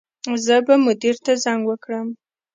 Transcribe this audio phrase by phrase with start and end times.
[0.45, 2.07] زه به مدیر ته زنګ وکړم